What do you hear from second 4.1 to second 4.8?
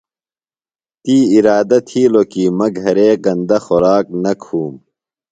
نہ کُھوم